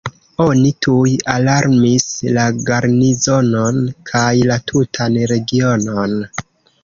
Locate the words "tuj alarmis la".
0.85-2.45